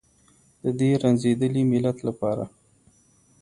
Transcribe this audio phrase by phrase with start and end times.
[0.63, 2.45] د دې رنځېدلي ملت لپاره.